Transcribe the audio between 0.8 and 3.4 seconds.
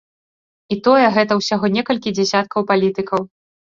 тое, гэта ўсяго некалькі дзясяткаў палітыкаў.